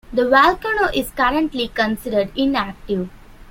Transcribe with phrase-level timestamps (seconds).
[0.11, 3.07] The volcano is currently considered inactive.